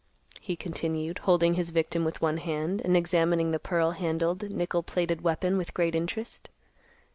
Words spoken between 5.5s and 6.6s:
with great interest.